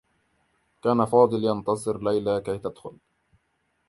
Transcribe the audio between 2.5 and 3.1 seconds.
تدخل.